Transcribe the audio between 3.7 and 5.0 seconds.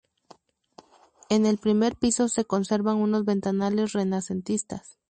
renacentistas.